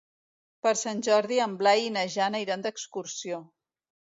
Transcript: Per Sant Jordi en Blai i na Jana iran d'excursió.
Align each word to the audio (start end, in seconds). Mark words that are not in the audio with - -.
Per 0.67 0.71
Sant 0.79 1.03
Jordi 1.09 1.37
en 1.45 1.53
Blai 1.61 1.85
i 1.89 1.93
na 1.99 2.07
Jana 2.17 2.43
iran 2.47 2.67
d'excursió. 2.67 3.45